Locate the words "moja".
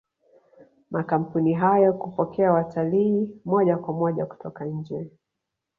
3.45-3.77, 3.93-4.25